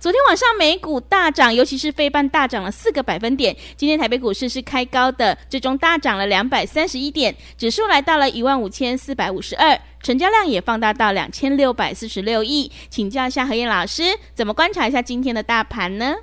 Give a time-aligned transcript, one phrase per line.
[0.00, 3.54] 昨天晚上美股大涨，尤其是费半大涨了四个百分点。
[3.76, 12.72] 今天台北股市是开高的，最终大涨了两百三十一点，指数来到了一万五千四百五十二，成交量也放大到两千六百四十六亿。
[12.88, 16.16] 请教一下何燕老师，怎么观察一下今天的大盘呢？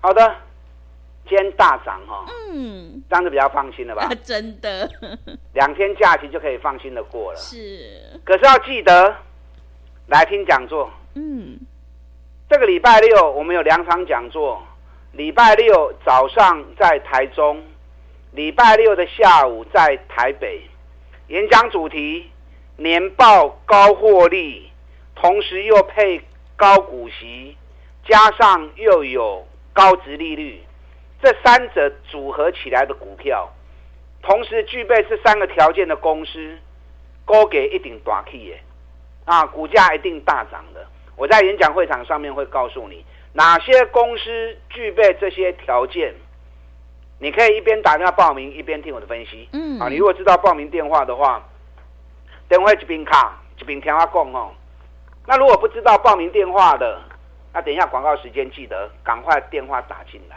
[0.00, 0.34] 好的，
[1.28, 4.10] 今天大涨哈、哦，嗯，这样子比较放心了吧？
[4.24, 4.90] 真的，
[5.54, 7.38] 两天假期就可以放心的过了。
[7.38, 9.14] 是，可是要记得
[10.08, 11.56] 来听讲座，嗯。
[12.50, 14.60] 这个礼拜六我们有两场讲座，
[15.12, 17.62] 礼拜六早上在台中，
[18.32, 20.60] 礼拜六的下午在台北。
[21.28, 22.28] 演讲主题：
[22.76, 24.68] 年报高获利，
[25.14, 26.20] 同时又配
[26.56, 27.56] 高股息，
[28.04, 30.60] 加上又有高值利率，
[31.22, 33.48] 这三者组合起来的股票，
[34.22, 36.58] 同时具备这三个条件的公司，
[37.24, 38.60] 高给一定短期耶，
[39.24, 40.84] 啊，股价一定大涨的。
[41.20, 43.04] 我在演讲会场上面会告诉你
[43.34, 46.14] 哪些公司具备这些条件，
[47.18, 49.46] 你可以一边打电话报名一边听我的分析。
[49.52, 51.46] 嗯，啊，你如果知道报名电话的话，
[52.48, 54.50] 等会一边卡一边听我讲哦。
[55.26, 56.98] 那如果不知道报名电话的，
[57.52, 60.36] 那等一下广告时间记得赶快电话打进来。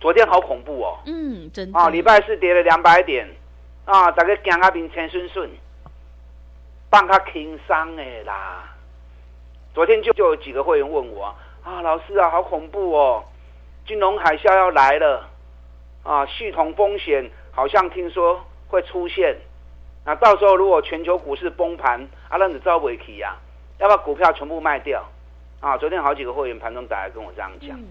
[0.00, 1.00] 昨天好恐怖哦。
[1.06, 1.76] 嗯，真的。
[1.76, 3.28] 啊，礼拜四跌了两百点，
[3.84, 5.50] 啊，大家讲阿平钱顺顺，
[6.88, 8.71] 放他轻松的啦。
[9.74, 13.24] 昨天就就有几个会员问我啊，老师啊，好恐怖哦，
[13.86, 15.26] 金融海啸要来了
[16.02, 18.38] 啊，系统风险好像听说
[18.68, 19.34] 会出现，
[20.04, 23.36] 那到时候如果全球股市崩盘，阿浪子遭尾期呀，
[23.78, 25.02] 要把股票全部卖掉
[25.60, 25.78] 啊。
[25.78, 27.84] 昨天好几个会员盘中打来跟我这样讲，嗯，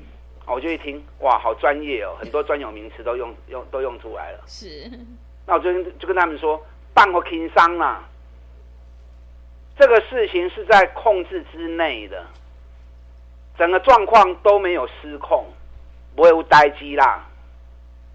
[0.45, 4.39] 我就一听哇，好专业哦，很多专有名词都用用都用出来了。
[4.45, 4.87] 是，
[5.47, 6.63] 那我昨天就跟他们说，
[6.93, 8.07] 半个轻伤啦。
[9.81, 12.23] 这个事情是在控制之内的，
[13.57, 15.43] 整个状况都没有失控，
[16.15, 17.25] 不会有呆机啦。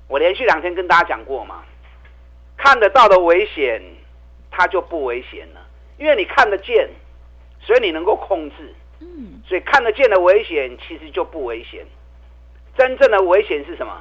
[0.06, 1.65] 我连续两天跟大家讲过嘛，
[2.56, 3.82] 看得到的危险，
[4.49, 5.66] 它就不危险了，
[5.99, 6.88] 因为你看得见，
[7.59, 8.72] 所以你能够控制。
[9.00, 11.84] 嗯，所以看得见的危险其实就不危险，
[12.78, 13.93] 真正的危险是什么？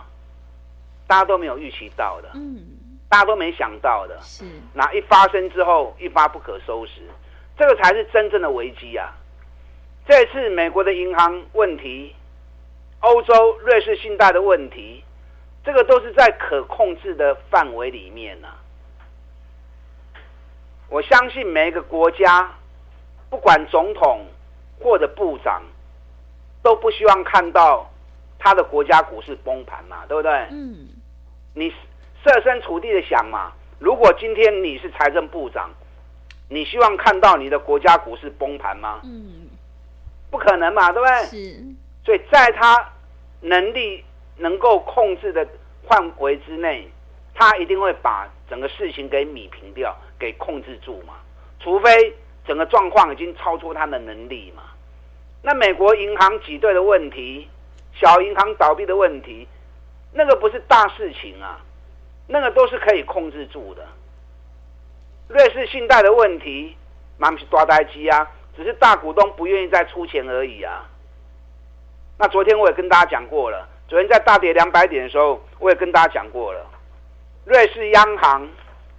[1.08, 2.64] 大家都没有预期到的，嗯，
[3.10, 7.02] 大家都没想到的，是，那一发生之后，一发不可收拾。
[7.58, 9.14] 这个才是真正的危机啊！
[10.06, 12.14] 这次美国的银行问题，
[13.00, 15.02] 欧洲瑞士信贷的问题，
[15.64, 18.60] 这个都是在可控制的范围里面呢、啊。
[20.90, 22.54] 我相信每一个国家，
[23.30, 24.26] 不管总统
[24.80, 25.64] 或者部长，
[26.62, 27.90] 都不希望看到
[28.38, 30.32] 他的国家股市崩盘嘛，对不对？
[30.52, 30.90] 嗯。
[31.54, 31.74] 你
[32.22, 35.70] 设身处地的想嘛，如果今天你是财政部长。
[36.48, 39.02] 你希望看到你的国家股市崩盘吗？
[39.04, 39.48] 嗯，
[40.30, 41.16] 不可能嘛，对不对？
[41.26, 41.64] 是。
[42.04, 42.92] 所以在他
[43.42, 44.04] 能力
[44.38, 45.48] 能够控制的
[45.88, 46.88] 范围之内，
[47.34, 51.16] 他一定会把整个事情给米平掉，给控制住嘛。
[51.60, 54.64] 除非整个状况已经超出他的能力嘛。
[55.42, 57.48] 那美国银行挤兑的问题，
[57.94, 59.48] 小银行倒闭的问题，
[60.14, 61.60] 那个不是大事情啊，
[62.28, 63.88] 那个都是可以控制住的。
[65.28, 66.76] 瑞士信贷的问题，
[67.18, 70.86] 蛮不是抓呆机啊，只是大股东不愿意再出钱而已啊。
[72.18, 76.66] 那昨天我也跟大家讲过了，昨天在大跌两百点的时候，我也跟大家讲过了，
[77.46, 78.48] 瑞士央行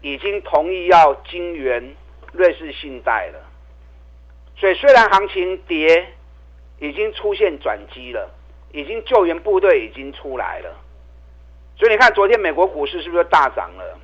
[0.00, 1.94] 已经同意要经援
[2.32, 3.38] 瑞士信贷了。
[4.56, 6.06] 所以虽然行情跌，
[6.80, 8.28] 已经出现转机了，
[8.72, 10.74] 已经救援部队已经出来了。
[11.78, 13.98] 所以你看，昨天美国股市是不是大涨了？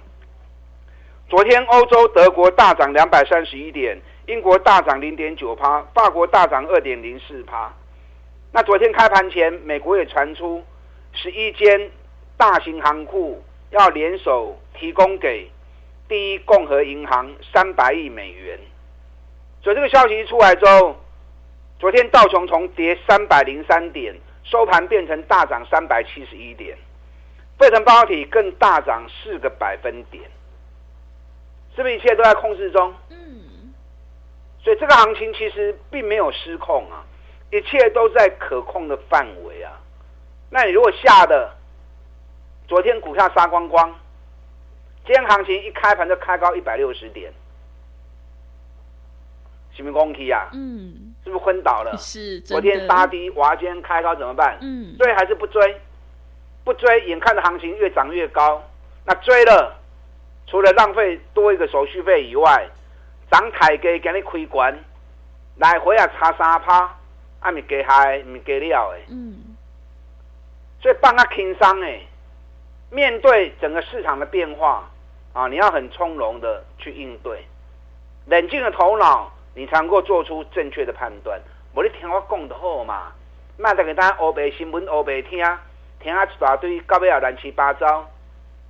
[1.33, 7.73] 昨天欧洲德国大涨两百三十一点，英国大涨零点九趴，法国大涨二点零四趴。
[8.53, 10.63] 那昨天开盘前，美国也传出
[11.15, 11.91] 十一间
[12.37, 15.51] 大型行库要联手提供给
[16.07, 18.59] 第一共和银行三百亿美元。
[19.63, 20.95] 所以这个消息一出来之后，
[21.79, 24.15] 昨天道琼从跌三百零三点，
[24.45, 26.77] 收盘变成大涨三百七十一点，
[27.59, 30.23] 费城半导体更大涨四个百分点。
[31.75, 32.95] 是不是一切都在控制中？
[33.11, 33.73] 嗯，
[34.63, 37.05] 所以这个行情其实并没有失控啊，
[37.51, 39.81] 一切都在可控的范围啊。
[40.51, 41.51] 那你如果吓的，
[42.69, 43.91] 昨天股票杀光光，
[45.07, 47.33] 今天行情一开盘就开高一百六十点，
[49.75, 50.51] 是不是攻击啊？
[50.53, 51.97] 嗯，是不是昏倒了？
[51.97, 52.39] 是。
[52.43, 54.59] 昨天杀低，哇，今天开高怎么办？
[54.61, 55.81] 嗯，追还是不追？
[56.65, 58.63] 不追，眼看着行情越涨越高，
[59.05, 59.82] 那追了，
[60.53, 62.69] 除了浪费多一个手续费以外，
[63.31, 64.79] 涨台给给你开关，
[65.57, 66.95] 来回啊差三趴，
[67.41, 69.03] 啊咪给嗨，咪给料诶。
[69.09, 69.57] 嗯。
[70.83, 72.07] 所以帮他轻松诶，
[72.91, 74.87] 面对整个市场的变化
[75.33, 77.47] 啊，你要很从容的去应对，
[78.27, 81.41] 冷静的头脑，你才能够做出正确的判断。
[81.73, 83.11] 我你听我讲的好嘛，
[83.57, 85.43] 卖得给大家欧白新闻欧白听，
[85.99, 88.07] 听啊一大堆到尾也乱七八糟。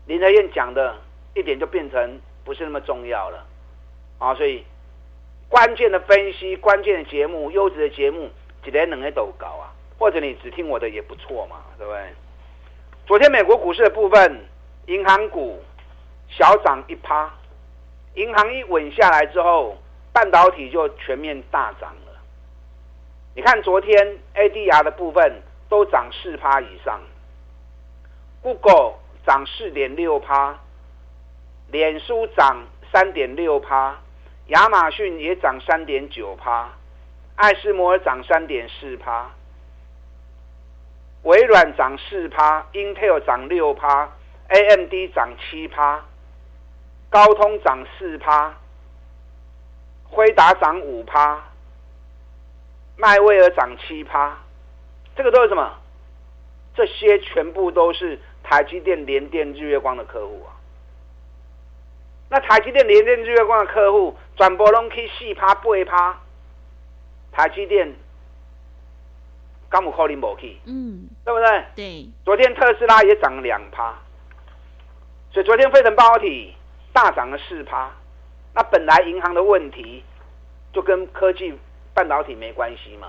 [0.06, 0.94] 林德燕讲的
[1.34, 3.46] 一点就变成不是那么重要了
[4.18, 4.34] 啊！
[4.34, 4.64] 所以
[5.48, 8.30] 关键的分析、关键的节目、优质的节目，
[8.64, 9.72] 一个两个都搞啊。
[9.98, 12.12] 或者你只听我的也不错嘛，对不对？
[13.06, 14.44] 昨天美国股市的部分，
[14.86, 15.62] 银行股
[16.28, 17.32] 小涨一趴，
[18.14, 19.78] 银行一稳下来之后，
[20.12, 22.12] 半导体就全面大涨了。
[23.36, 27.00] 你看昨天 ADR 的部分都涨四趴以上
[28.42, 28.94] ，Google
[29.24, 30.58] 涨四点六趴，
[31.72, 33.98] 脸书涨三点六趴，
[34.48, 36.68] 亚马逊也涨三点九趴，
[37.36, 39.30] 艾斯摩尔涨三点四趴。
[41.22, 44.06] 微软涨四趴，Intel 涨六趴
[44.48, 46.04] ，AMD 涨七趴，
[47.08, 48.54] 高通涨四趴，
[50.04, 51.42] 辉达涨五趴，
[52.96, 54.36] 迈威尔涨七趴，
[55.16, 55.72] 这个都是什么？
[56.74, 60.51] 这些全部都是台积电、联电、日月光的客户啊。
[62.32, 66.18] 那台积电、联电、日月光的客户，转波拢去四趴、八趴，
[67.30, 67.92] 台积电。
[69.68, 71.64] 刚有可能无去，嗯，对不对？
[71.76, 72.08] 对。
[72.24, 73.94] 昨天特斯拉也涨了两趴，
[75.30, 76.54] 所以昨天费城半导体
[76.94, 77.90] 大涨了四趴。
[78.54, 80.02] 那本来银行的问题
[80.72, 81.54] 就跟科技
[81.92, 83.08] 半导体没关系嘛。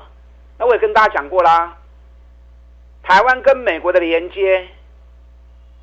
[0.57, 1.77] 那我也跟大家讲过啦，
[3.03, 4.67] 台湾跟美国的连接，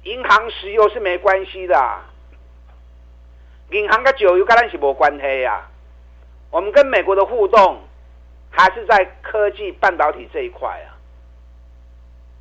[0.03, 2.01] 银行石油是没关系的，
[3.70, 5.69] 银行跟石油跟咱是没关系呀。
[6.50, 7.81] 我们跟美国的互动。
[8.52, 10.99] 还是在科技半导体这一块啊，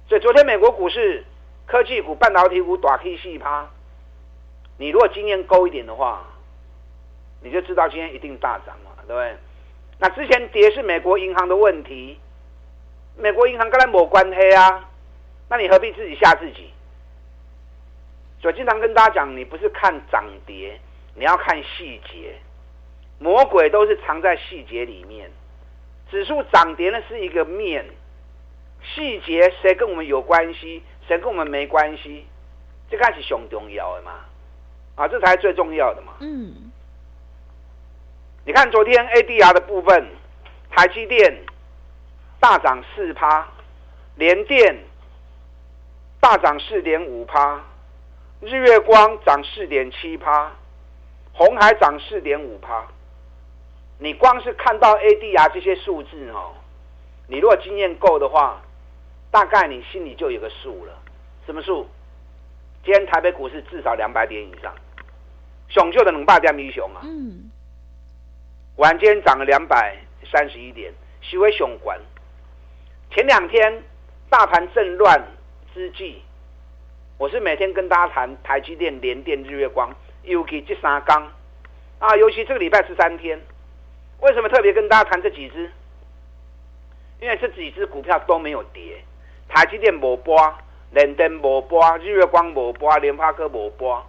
[0.07, 1.23] 所以昨天美国股市
[1.67, 3.69] 科技股、半导体股大 K 细趴，
[4.77, 6.25] 你如果经验够一点的话，
[7.43, 9.37] 你就知道今天一定大涨嘛，对不对？
[9.99, 12.19] 那之前跌是美国银行的问题，
[13.15, 14.89] 美国银行跟他没关系啊，
[15.47, 16.73] 那你何必自己吓自己？
[18.41, 20.81] 所以经常跟大家讲，你不是看涨跌，
[21.15, 22.35] 你要看细节，
[23.19, 25.29] 魔鬼都是藏在细节里面。
[26.09, 27.85] 指数涨跌呢是一个面，
[28.83, 32.25] 细节谁跟我们有关系，谁跟我们没关系，
[32.89, 34.11] 这个是熊重要的嘛，
[34.95, 36.13] 啊，这才是最重要的嘛。
[36.21, 36.71] 嗯，
[38.45, 40.07] 你看昨天 ADR 的部分，
[40.71, 41.43] 台积电
[42.39, 43.47] 大涨四趴，
[44.15, 44.79] 联电
[46.19, 47.63] 大涨四点五趴，
[48.41, 50.51] 日月光涨四点七趴，
[51.39, 52.85] 鸿海涨四点五趴。
[53.97, 56.51] 你光是看到 ADR 这些数字哦，
[57.27, 58.61] 你如果经验够的话，
[59.31, 60.93] 大概你心里就有个数了。
[61.45, 61.87] 什么数？
[62.83, 64.75] 今天台北股市至少两百点以上，
[65.69, 66.99] 熊就的能霸掉米熊啊。
[67.05, 67.49] 嗯。
[68.75, 69.95] 晚间涨了两百
[70.29, 71.97] 三十一点，徐威熊管。
[73.11, 73.81] 前两天
[74.29, 75.25] 大盘正乱
[75.73, 76.21] 之际，
[77.17, 79.89] 我是每天跟大家谈台积电、联电、日月光，
[80.29, 81.17] 尤其这三天
[81.99, 83.39] 啊，尤其这个礼拜十三天。
[84.21, 85.71] 为什么特别跟大家谈这几只？
[87.19, 89.03] 因为这几只股票都没有跌，
[89.47, 90.37] 台积电没波，
[90.91, 94.05] 联电没波，日月光没波，联发科没波。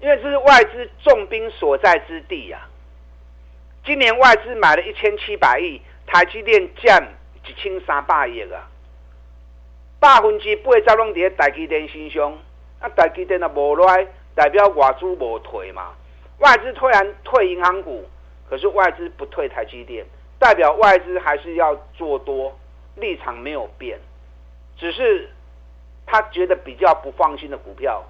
[0.00, 2.68] 因为这是外资重兵所在之地呀、啊。
[3.84, 7.06] 今年外资买了一千七百亿，台积电占
[7.46, 8.68] 一千三百亿啊，
[9.98, 12.32] 百分之八十拢在台积电身上，
[12.78, 15.92] 啊，台积电啊无来，代表外资无退嘛。
[16.38, 18.04] 外资突然退银行股。
[18.48, 20.04] 可是外资不退台积电，
[20.36, 22.52] 代表外资还是要做多，
[22.96, 23.96] 立场没有变，
[24.76, 25.30] 只是
[26.04, 28.02] 他觉得比较不放心的股票，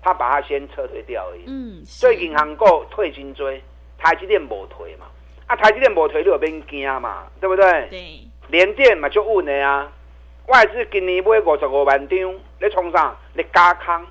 [0.00, 1.42] 他把它先撤退掉而已。
[1.48, 3.60] 嗯，所以银行股退金追，
[3.98, 5.06] 台积电没退嘛，
[5.48, 7.88] 啊，台积电没退，你有变惊嘛，对不对？
[7.90, 8.20] 对。
[8.46, 9.90] 联电嘛就稳的啊，
[10.46, 12.16] 外资今年买五十五万张，
[12.60, 13.16] 你冲啥？
[13.34, 14.06] 你加空，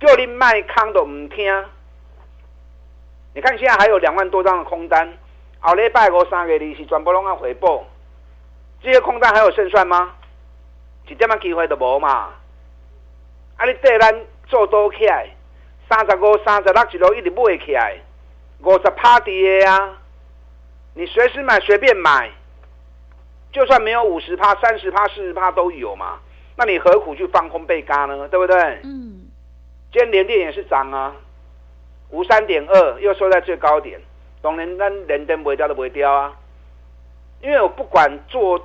[0.00, 1.64] 叫你卖空都唔听，
[3.34, 5.12] 你看现在还有两万多张的空单，
[5.60, 7.84] 后礼拜五三个利息全部拢要回报，
[8.82, 10.14] 这些空单还有胜算吗？
[11.06, 12.30] 一点仔机会都无嘛！
[13.56, 14.14] 啊，你对咱
[14.46, 15.28] 做多起来，
[15.88, 17.96] 三十五、三十六一路一直买起来，
[18.60, 19.98] 五十趴跌啊！
[20.94, 22.30] 你随时买，随便买，
[23.52, 26.20] 就算没有五十趴、三十趴、四十趴都有嘛。
[26.56, 28.28] 那你何苦去放空被嘎呢？
[28.28, 28.80] 对不对？
[28.84, 29.19] 嗯。
[29.92, 31.16] 今天联电也是涨啊，
[32.10, 34.00] 五三点二又收在最高点，
[34.40, 36.32] 当然咱连电不会掉都不会掉啊。
[37.40, 38.64] 因为我不管做，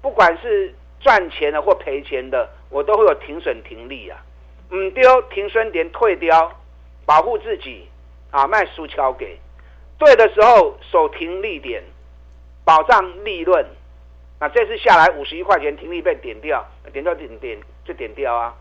[0.00, 4.18] 不管是赚钱的或赔钱的，我都会有停损停利啊。
[4.70, 6.50] 唔丢停损点退掉，
[7.04, 7.86] 保护自己
[8.30, 9.38] 啊，卖输敲给。
[9.98, 11.82] 对的时候守停利点，
[12.64, 13.66] 保障利润。
[14.40, 18.54] 那这次下来五十一块钱停利被点掉，点掉点点就点掉啊。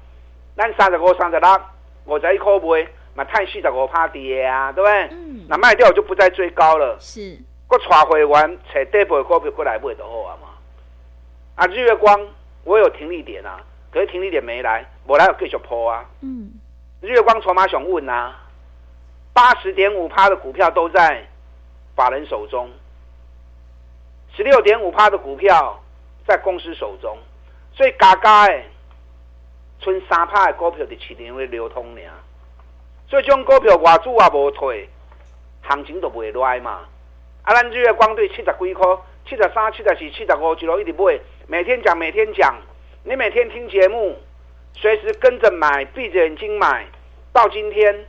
[0.56, 1.62] 那三十五、三十六，
[2.06, 5.08] 我在一块买，那太细的我怕跌啊，对不对？
[5.12, 5.46] 嗯。
[5.48, 6.98] 那卖掉我就不再追高了。
[7.00, 7.38] 是。
[7.70, 10.48] 我带会员找底部的股票过来买就好啊嘛。
[11.56, 12.20] 啊，日月光
[12.64, 13.60] 我有停利点啊，
[13.92, 16.06] 可是停利点没来，我来有继续破啊。
[16.22, 16.52] 嗯。
[17.02, 18.40] 日月光筹码想问啊。
[19.36, 21.28] 八十点五趴的股票都在
[21.96, 22.70] 法人手中，
[24.38, 25.84] 十六点五趴的股票
[26.28, 27.18] 在公司手中，
[27.76, 28.64] 所以嘎嘎的，
[29.84, 32.02] 剩三趴的股票在市场会流通呢。
[33.08, 34.90] 所以这种股票外资也无退，
[35.62, 36.82] 行情都不会来嘛。
[37.44, 38.98] 啊，咱日月光对七十几块，
[39.28, 42.56] 七十三、七十四、七十五，一路一直买，每天讲，每天讲，
[43.04, 44.18] 你每天听节目，
[44.74, 46.88] 随时跟着买，闭着眼睛买，
[47.32, 48.06] 到今天。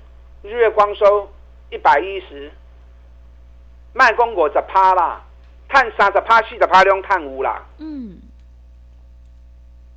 [0.46, 1.32] 日月光收
[1.70, 2.52] 一百一十，
[3.94, 5.22] 卖公五十趴啦，
[5.70, 7.62] 碳三十趴、四十趴量碳五啦。
[7.78, 8.20] 嗯，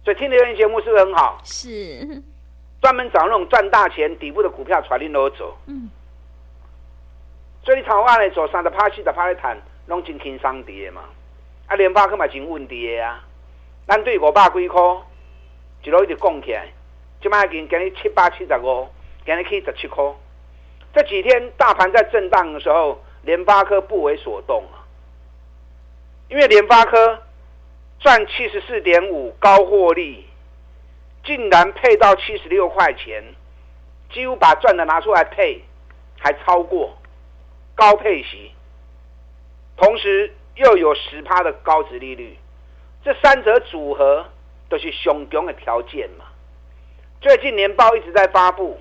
[0.07, 1.37] 所以听留言节目是不是很好？
[1.43, 2.23] 是，
[2.81, 5.57] 专门找那种赚大钱底部的股票，传你攞走。
[5.65, 5.89] 嗯，
[7.61, 11.01] 所以你台湾来做三十趴、四十趴的谈，拢真轻松跌嘛。
[11.65, 13.21] 啊，联发科嘛真稳跌啊。
[13.85, 14.81] 咱对五百几块，
[15.83, 16.69] 一路一直供起来，
[17.21, 18.87] 今麦已经给你七百七十五，
[19.25, 20.01] 给你去十七块。
[20.93, 24.87] 这几天大盘在震荡的时候，联发科不为所动啊，
[26.29, 27.23] 因为联发科
[27.99, 30.25] 赚七十四点五高获利，
[31.23, 33.23] 竟然配到七十六块钱，
[34.11, 35.61] 几乎把赚的拿出来配，
[36.19, 36.97] 还超过
[37.75, 38.51] 高配息，
[39.75, 42.37] 同时又有十趴的高值利率，
[43.03, 44.25] 这三者组合
[44.69, 46.25] 都是上强的条件嘛。
[47.19, 48.79] 最近年报一直在发布。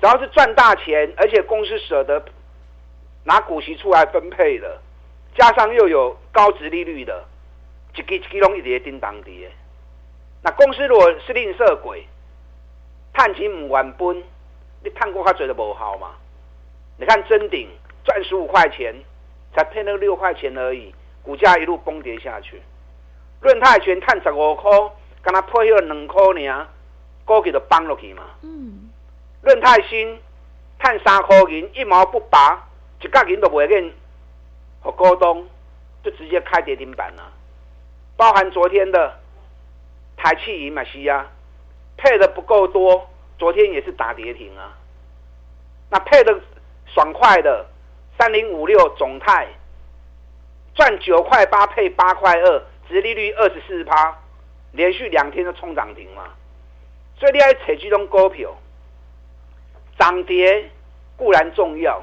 [0.00, 2.20] 只要是赚大钱，而且公司舍得
[3.22, 4.80] 拿股息出来分配的，
[5.34, 7.24] 加上又有高值利率的，
[7.96, 9.48] 一个一个拢一直叮当的。
[10.42, 12.06] 那公司如果是吝啬鬼，
[13.12, 14.22] 探钱唔还本，
[14.82, 16.10] 你探过他嘴都不好嘛？
[16.98, 17.68] 你看真顶
[18.04, 18.94] 赚十五块钱，
[19.54, 22.60] 才配那六块钱而已，股价一路崩跌下去。
[23.40, 24.70] 润泰全探十五块，
[25.22, 26.68] 跟他配了两块呢，
[27.24, 28.22] 股价就崩落去嘛。
[28.42, 28.90] 嗯。
[29.42, 30.20] 润泰新
[30.78, 32.68] 探三块银，一毛不拔，
[33.00, 33.92] 一角银都不会给
[34.82, 35.46] 和股东，
[36.02, 37.32] 就直接开跌停板了。
[38.16, 39.18] 包含昨天的
[40.16, 41.26] 台气银嘛是啊，
[41.96, 43.08] 配的不够多，
[43.38, 44.76] 昨天也是打跌停啊。
[45.90, 46.40] 那配的
[46.86, 47.66] 爽快的
[48.18, 49.48] 三零五六总泰
[50.74, 54.18] 赚九块八配八块二，殖利率二十四趴，
[54.72, 56.24] 连续两天都冲涨停嘛。
[57.18, 58.54] 所以你要采这种股票。
[59.98, 60.70] 涨跌
[61.16, 62.02] 固然重要，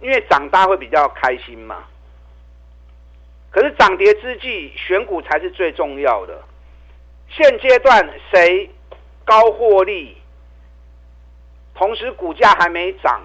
[0.00, 1.84] 因为涨大会比较开心嘛。
[3.56, 6.42] 可是涨跌之际，选股才是最重要的。
[7.30, 8.68] 现阶段谁
[9.24, 10.14] 高获利，
[11.74, 13.22] 同时股价还没涨，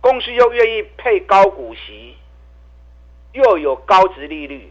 [0.00, 2.16] 公司又愿意配高股息，
[3.32, 4.70] 又有高值利率，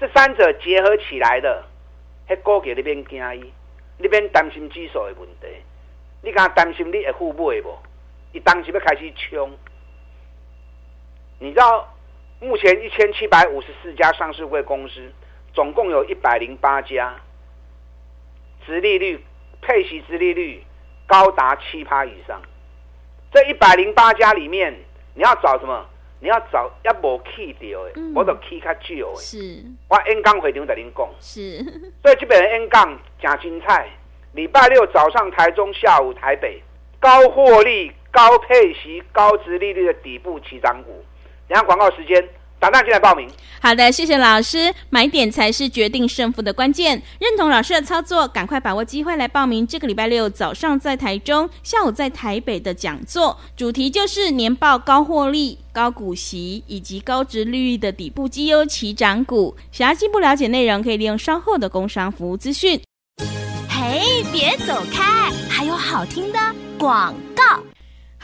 [0.00, 1.64] 这三者结合起来的，
[2.28, 3.52] 喺股价那边惊伊，
[3.98, 5.46] 那边担心指数的问题。
[6.22, 7.78] 你敢担心你会付买不？
[8.32, 9.56] 你当时要开始冲。
[11.38, 11.93] 你知道
[12.40, 15.00] 目前一千七百五十四家上市柜公司，
[15.54, 17.14] 总共有一百零八家，
[18.66, 19.24] 殖利率、
[19.62, 20.62] 配息殖利率
[21.06, 22.40] 高达七趴以上。
[23.32, 24.74] 这一百零八家里面，
[25.14, 25.86] 你要找什么？
[26.20, 29.16] 你要找要无去掉的，我都去较少的。
[29.16, 31.06] 是，我演讲会场在您讲。
[31.20, 31.62] 是，
[32.00, 33.88] 所以这边 N 杠真精彩。
[34.32, 36.62] 礼拜六早上台中，下午台北，
[36.98, 41.04] 高获利、高配息、高值利率的底部起涨股。
[41.48, 42.22] 等下广告时间。
[42.60, 43.28] 打电话进来报名。
[43.60, 44.72] 好的，谢谢老师。
[44.88, 49.66] 买点才是决定胜负的关键，认同老师的操作，赶快把握机会来报名。
[49.66, 59.54] 这个礼拜六早上在台中，下午在台北的讲座，主题就是年报高获利、高股息以及高殖利率的底部绩优起涨股。
[59.70, 62.80] 想要进一步了解内容，可以利用稍后的工商服务资讯。
[63.68, 66.38] 嘿，别走开，还有好听的
[66.78, 67.62] 广告。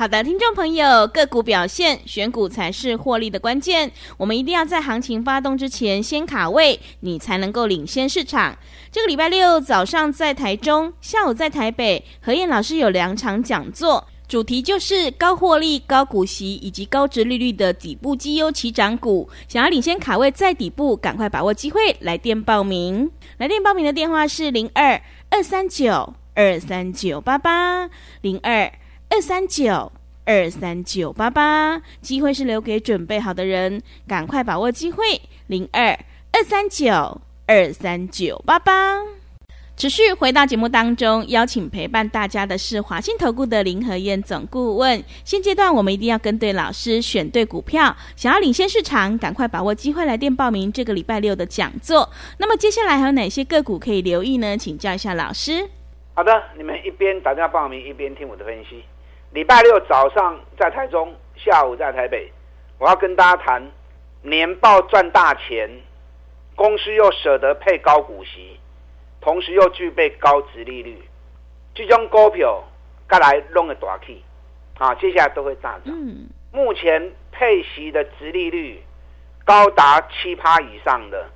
[0.01, 3.93] 好的，听众朋友，个股表现，选股才是获利的关键。
[4.17, 8.57] 我们一定要在行情发动之前先卡位，你才能够领先市场。
[8.91, 19.29] 这个礼拜六早上在台中，下午在台北，何燕老师有两场讲座，主题就是高获利、高股息以及高值利率的底部绩优起涨股。
[19.49, 23.11] 想要领先卡位在底部，赶快把握机会，来电报名。
[23.37, 27.91] 来电报名的电话是零二二三九二三九八八
[28.23, 28.73] 零二。
[29.13, 29.91] 二三九
[30.25, 35.21] 二三九八八，机会是留给准备好的人，赶快把握机会。
[35.49, 35.89] 零二
[36.33, 39.01] 二三九二三九八八，
[39.77, 45.03] 持续回到节目当中，邀请陪伴大家的是华信投顾的林和燕总顾问。
[45.25, 52.09] 现阶段我们一定要跟对老师，选对股票，想要领先市场，赶快把握机会来电报名这个礼拜六的讲座。
[52.39, 54.57] 那么接下来还有哪些个股可以留意呢？
[54.57, 55.69] 请教一下老师。
[56.15, 58.85] 好的，你们一边打电话报名，一边听我的分析。
[59.33, 62.33] 礼拜六早上在台中，下午在台北，
[62.79, 63.63] 我要跟大家谈
[64.23, 65.71] 年报赚大钱，
[66.57, 68.59] 公司又舍得配高股息，
[69.21, 71.01] 同时又具备高殖利率，
[71.75, 72.65] 这种股票
[73.07, 74.21] 该来弄个大气
[74.79, 74.93] 啊！
[74.97, 75.95] 接下来都会大涨。
[75.95, 78.83] 嗯、目前配息的殖利率
[79.45, 81.31] 高达七趴以上的，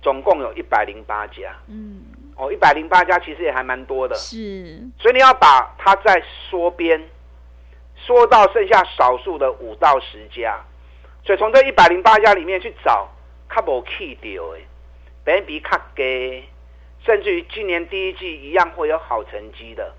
[0.00, 1.52] 总共有一百零八家。
[1.66, 2.00] 嗯，
[2.36, 4.14] 哦，一百零八家其实也还蛮多的。
[4.14, 7.02] 是，所以你要把它再缩编。
[8.06, 10.58] 说到剩下少数的五到十家，
[11.24, 13.08] 所以从这一百零八家里面去找，
[13.48, 14.64] 较无去掉诶，
[15.24, 16.44] 本比较低，
[17.04, 19.92] 甚至于今年第一季一样会有好成绩的，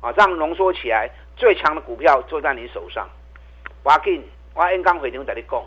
[0.00, 3.08] 啊，这样浓缩起来，最强的股票就在你手上。
[3.82, 4.22] 我紧，
[4.54, 5.62] 我演讲会场在你讲，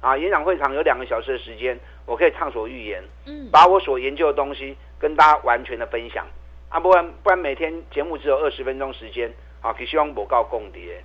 [0.00, 6.26] 啊，演讲会场有两个小时的时间，我可以畅所欲言，嗯，把我所研究的东西跟大家完全的分享，
[6.70, 11.04] 啊，不然不然每天节目只有二十分钟时间，啊，给希望我告共跌。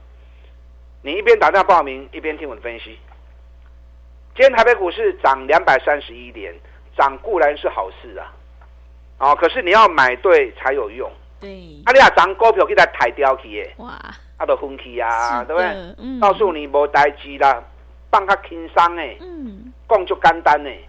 [1.03, 2.97] 你一边打电话报名，一边听我的分析。
[4.35, 6.53] 今天台北股市涨两百三十一点，
[6.95, 8.31] 涨固然是好事啊，
[9.17, 11.11] 哦，可是你要买对才有用。
[11.39, 11.49] 对，
[11.85, 13.99] 啊，你啊涨股票给它抬掉去耶，哇，
[14.37, 15.67] 啊都分期啊，对不对？
[15.97, 17.63] 嗯，告诉你无代志啦，
[18.11, 20.87] 放较轻松诶，嗯，讲就简单诶。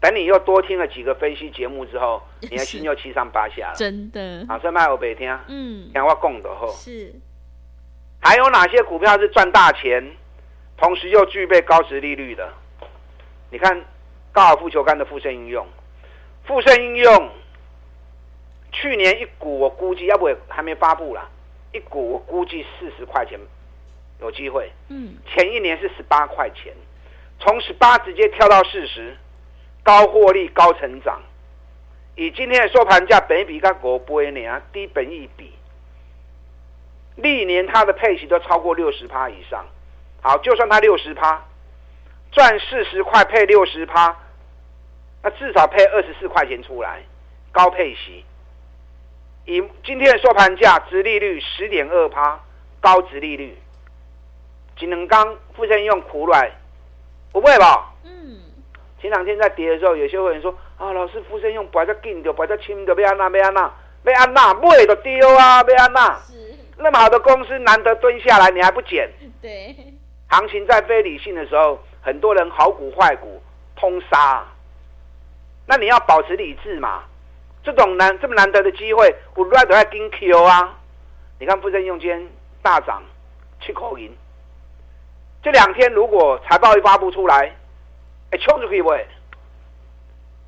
[0.00, 3.74] 等你又多听了几个分析节目之后， 你的心又七上八下了。
[3.74, 7.12] 真的，啊，这卖我白听，嗯，听我讲的后是。
[8.20, 10.04] 还有哪些股票是赚大钱，
[10.76, 12.52] 同时又具备高值利率的？
[13.50, 13.84] 你看
[14.30, 15.66] 高尔夫球杆的富盛应用，
[16.44, 17.30] 富盛应用
[18.72, 21.28] 去年一股我估计，要不还没发布啦，
[21.72, 23.38] 一股我估计四十块钱
[24.20, 24.70] 有机会。
[24.88, 26.72] 嗯，前一年是十八块钱，
[27.40, 29.16] 从十八直接跳到四十，
[29.82, 31.20] 高获利高成长。
[32.16, 35.52] 以今天的收盘价，本益比跟国波呢啊，低本一比。
[37.20, 39.64] 历年它的配息都超过六十趴以上，
[40.20, 41.44] 好，就算它六十趴，
[42.32, 44.16] 赚四十块配六十趴，
[45.22, 47.02] 那至少配二十四块钱出来，
[47.52, 48.24] 高配息。
[49.46, 52.38] 以今天的收盘价，殖利率十点二趴，
[52.80, 53.56] 高殖利率。
[54.76, 56.50] 金能刚富盛用苦软，
[57.32, 57.92] 不会吧？
[58.04, 58.38] 嗯。
[59.00, 63.60] 前两天在跌的时候，有些会员说啊，老师富盛用摆在紧的，摆在轻的，要安那，要安那，
[64.12, 66.20] 要安那，买就丢啊，要安那。
[66.82, 69.08] 那么好的公司难得蹲下来，你还不捡？
[69.42, 69.76] 对，
[70.28, 73.42] 行情在非理性的时候，很多人好股坏股
[73.76, 74.44] 通杀。
[75.66, 77.04] 那你要保持理智嘛？
[77.62, 80.78] 这种难这么难得的机会，我乱都要跟 Q 啊！
[81.38, 82.26] 你看富盛用间
[82.62, 83.02] 大涨
[83.60, 84.10] 七口银，
[85.42, 87.54] 这两天如果财报一发布出来，
[88.30, 88.90] 哎，冲出去不？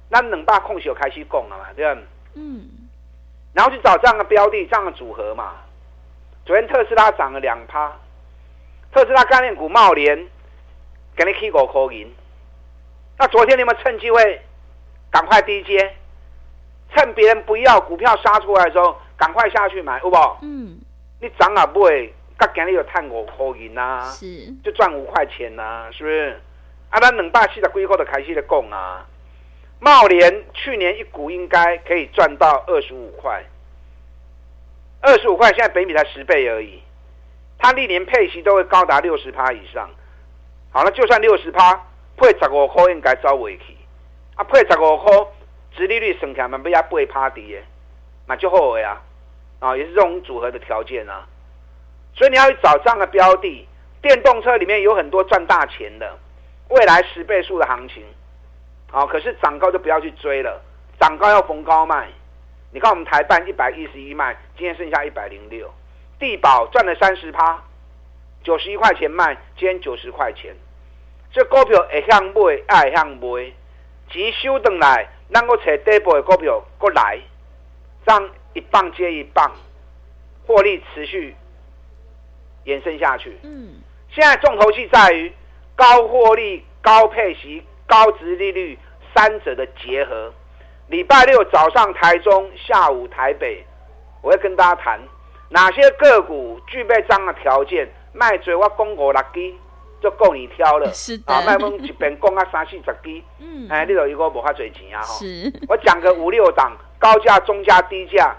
[0.08, 1.66] 那冷霸空手开始攻了嘛？
[1.76, 2.00] 对吧？
[2.34, 2.66] 嗯，
[3.52, 5.52] 然后去找这样的标的，这样的组合嘛。
[6.44, 7.92] 昨天特斯拉涨了两趴，
[8.92, 10.26] 特斯拉概念股茂联
[11.14, 12.12] 给你 K 狗口银。
[13.16, 14.40] 那昨天你们趁机会
[15.10, 15.94] 赶快低接，
[16.92, 20.38] 趁别人不要股票杀出来的时候，赶快下去买，好不好？
[20.42, 20.80] 嗯。
[21.20, 26.40] 你涨啊不会，刚给你有探我口银呐，是，就赚五块钱呐、啊，是不是？
[26.90, 29.06] 啊，咱两百七十几块的开始的供啊，
[29.78, 33.44] 茂联去年一股应该可以赚到二十五块。
[35.02, 36.80] 二十五块，现在北米才十倍而已，
[37.58, 39.90] 它历年配息都会高达六十趴以上。
[40.70, 41.74] 好了，就算六十趴，
[42.16, 43.76] 配十五块应该走未去，
[44.36, 45.12] 啊，配十五块，
[45.76, 47.62] 殖利率算起来嘛，不要八趴的，
[48.26, 49.00] 那就好呀，
[49.58, 51.26] 啊，也是这种组合的条件啊。
[52.14, 53.66] 所以你要去找这样的标的，
[54.00, 56.16] 电动车里面有很多赚大钱的，
[56.68, 58.04] 未来十倍数的行情，
[58.92, 60.62] 啊，可是涨高就不要去追了，
[61.00, 62.08] 涨高要逢高卖。
[62.74, 65.70] 你看我们台办一百一十一卖，今天剩下一百零六，
[66.18, 67.62] 地保赚了三十趴，
[68.42, 70.56] 九十一块钱卖，今天九十块钱。
[71.30, 73.52] 这股票会向买，爱向卖，
[74.08, 77.18] 钱收回来，咱个找底部的股票过来，
[78.06, 79.52] 这样一棒接一棒，
[80.46, 81.36] 获利持续
[82.64, 83.36] 延伸下去。
[83.42, 85.30] 嗯，现在重头戏在于
[85.76, 88.78] 高获利、高配息、高值利率
[89.14, 90.32] 三者的结合。
[90.92, 93.64] 礼拜六早上台中，下午台北，
[94.20, 95.00] 我会跟大家谈
[95.48, 99.54] 哪些个股具备这样的条件，卖嘴我讲五六支
[100.02, 100.92] 就够你挑了。
[100.92, 101.32] 是的。
[101.32, 103.22] 啊，卖我一边讲啊三四十支。
[103.38, 103.66] 嗯。
[103.70, 105.00] 哎，你有一个无法嘴钱啊？
[105.00, 105.50] 是。
[105.66, 108.36] 我讲个五六档，高价、中价、低价，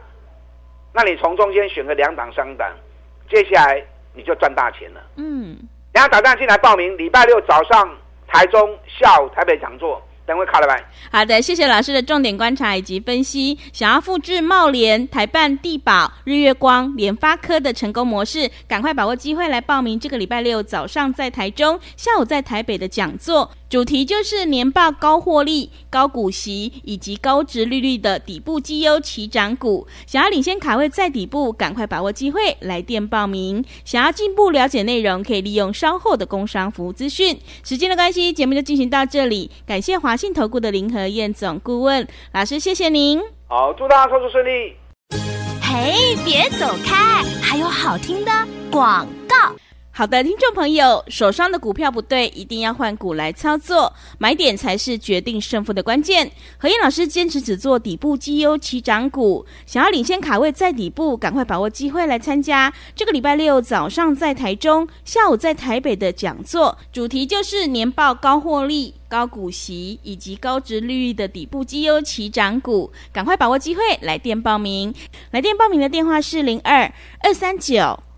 [0.94, 2.72] 那你从中间选个两档、三档，
[3.32, 5.02] 接下来你就赚大钱了。
[5.16, 5.58] 嗯。
[5.92, 10.00] 然后打电话进来报名，礼拜六早上台中，下午台北讲座。
[10.26, 10.78] 等会卡了吧。
[11.12, 13.58] 好的，谢谢老师的重点观察以及分析。
[13.72, 23.52] 想要复制茂联、台办、地保、日月光、联发科的成功模式，赶快把握机会来报名这个礼拜六早上在台中，下午在台北的讲座。
[23.74, 33.66] 主题就是年报高获利、高股息以及高值利率的底部绩优起涨股，想要领先卡位在底部，赶快把握机会来电报名。
[33.84, 37.36] 想要进一步了解内容，可以利用稍后的工商服务资讯。
[37.64, 39.50] 时间的关系，节目就进行到这里。
[39.66, 43.20] 感谢华信投顾的林和燕总顾问老师，谢谢您。
[43.48, 44.76] 好，祝大家操作顺利。
[45.60, 48.32] 嘿，别走开，还有好听的
[48.70, 49.36] 广告。
[49.96, 56.32] 好的，听众朋友，手上的股票不对，一定要换股来操作，买点才是决定胜负的关键。
[56.58, 74.92] 何燕老师坚持只做底部绩优起涨股，想要领先卡位在底部，赶快把握机会来参加这个礼拜六早上在台中，下午在台北的讲座，主题就是年报高获利、高股息以及高殖利率的底部绩优起涨股，赶快把握机会来电报名。
[75.30, 78.00] 来电报名的电话是零二二三九。